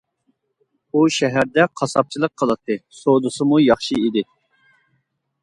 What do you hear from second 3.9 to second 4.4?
ئىدى.